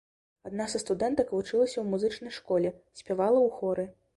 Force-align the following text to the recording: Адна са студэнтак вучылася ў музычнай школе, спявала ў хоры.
Адна 0.47 0.65
са 0.73 0.79
студэнтак 0.83 1.27
вучылася 1.35 1.73
ў 1.79 1.85
музычнай 1.91 2.33
школе, 2.39 2.75
спявала 3.03 3.39
ў 3.47 3.49
хоры. 3.61 3.87